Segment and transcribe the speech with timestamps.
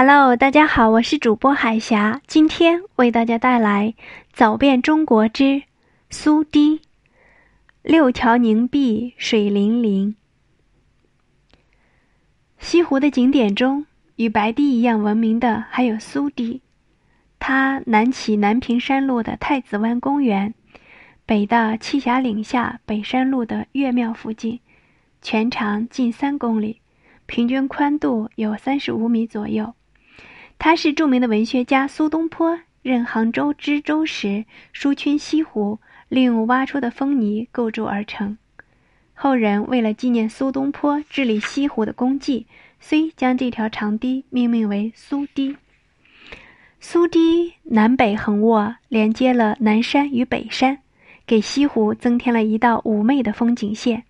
[0.00, 3.94] Hello，大家好，我是主播海霞，今天为大家带来
[4.32, 5.64] 《走遍中国之
[6.08, 6.78] 苏堤》。
[7.82, 10.14] 六桥凝碧，水粼粼。
[12.60, 16.62] 西湖的景点中，与白堤一样闻名的还有苏堤。
[17.40, 20.54] 它南起南屏山路的太子湾公园，
[21.26, 24.60] 北到栖霞岭下北山路的岳庙附近，
[25.20, 26.80] 全长近三公里，
[27.26, 29.74] 平均宽度有三十五米左右。
[30.58, 38.36] 它是著名的文学家苏东坡任杭州知州时疏浚西湖，利用挖出的风泥构筑而成。
[39.14, 42.46] 后人为了纪念苏东坡治理西湖的功绩，
[42.80, 45.56] 虽将这条长堤命名为苏堤。
[46.80, 50.78] 苏堤南北横卧，连接了南山与北山，
[51.26, 54.04] 给西湖增添了一道妩媚的风景线。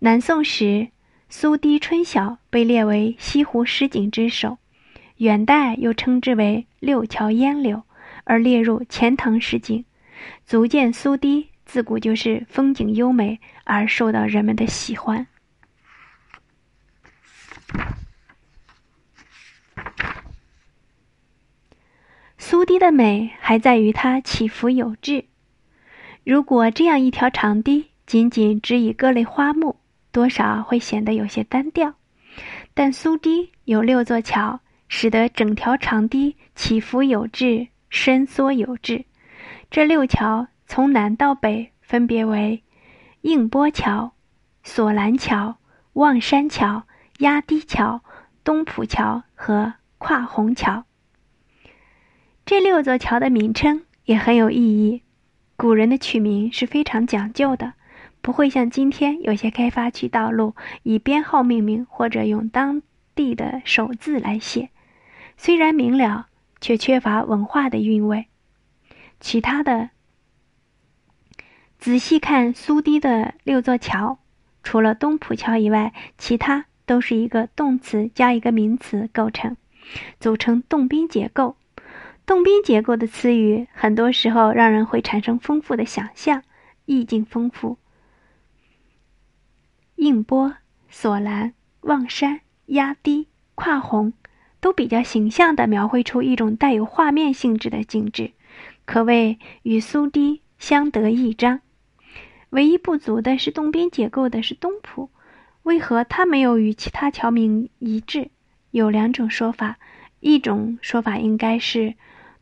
[0.00, 0.88] 南宋时，
[1.28, 4.58] 苏堤春晓被列为西湖十景之首。
[5.16, 7.82] 元代又称之为六桥烟柳，
[8.24, 9.84] 而列入钱塘十景，
[10.44, 15.26] 足见苏堤自古就是风景优美而受到人们的喜欢。
[22.36, 25.24] 苏堤的美还在于它起伏有致。
[26.24, 29.76] 如果这样一条长堤仅仅只以各类花木，
[30.12, 31.94] 多少会显得有些单调。
[32.74, 34.60] 但苏堤有六座桥。
[34.88, 39.04] 使得整条长堤起伏有致、伸缩有致。
[39.70, 42.62] 这六桥从南到北分别为
[43.22, 44.12] 映波桥、
[44.62, 45.56] 索兰桥、
[45.94, 46.84] 望山桥、
[47.18, 48.02] 压堤桥、
[48.44, 50.84] 东浦桥和跨虹桥。
[52.46, 55.02] 这六座桥的名称也很有意义。
[55.56, 57.72] 古人的取名是非常讲究的，
[58.20, 62.82] 不会像今天有些开发区道路以编号命名，或者用当
[63.14, 64.70] 地的首字来写。
[65.36, 66.28] 虽然明了，
[66.60, 68.26] 却缺乏文化的韵味。
[69.20, 69.90] 其他的，
[71.78, 74.18] 仔细看苏堤的六座桥，
[74.62, 79.56] 除了东浦桥以外，其他都是一个动词加一个名词构成，
[80.20, 81.56] 组成动宾结构。
[82.26, 86.42] 动宾结构的词语，很多时候让人会产生丰富的想象，
[86.86, 87.78] 意境丰富。
[89.96, 90.56] 映波、
[90.88, 94.12] 索兰、望山、压堤、跨虹。
[94.60, 98.32] 都比较形象地描绘出一种带有画面性质的景致，
[98.86, 101.60] 可谓与苏堤相得益彰。
[102.48, 105.10] 唯一不足的是东边结构的是东浦，
[105.64, 108.30] 为何它没有与其他桥名一致？
[108.70, 109.76] 有两种说法，
[110.20, 111.92] 一种说法应该是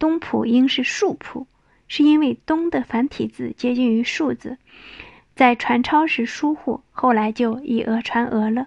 [0.00, 1.46] 东浦应是竖浦，
[1.86, 4.58] 是因为东的繁体字接近于竖字，
[5.36, 8.66] 在传抄时疏忽，后来就以讹传讹了。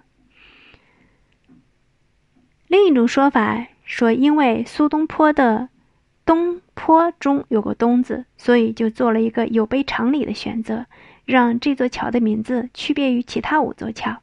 [2.72, 5.68] 另一种说法说，因为苏东坡的
[6.24, 10.86] “东坡”中有个“东”字，所以就做了一个有悖常理的选择，
[11.26, 14.22] 让这座桥的名字区别于其他五座桥。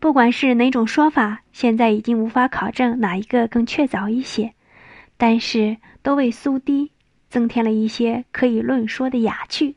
[0.00, 4.52] 不管是哪种说法，现在已经无法考证哪一个更确凿一些，
[5.16, 6.90] 但是都为苏堤
[7.30, 9.76] 增添了一些可以论说的雅趣。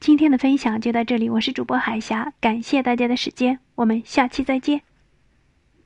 [0.00, 4.82] 今天的分享就到这里，我是主播海霞，感谢大家的时间，我们下期再见。